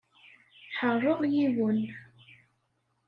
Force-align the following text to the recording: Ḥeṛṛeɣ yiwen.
Ḥeṛṛeɣ 0.77 1.19
yiwen. 1.33 1.79